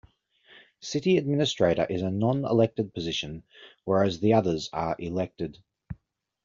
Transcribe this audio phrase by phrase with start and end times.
[0.79, 3.43] City Administrator is a non-elected position,
[3.83, 5.59] whereas the others are elected.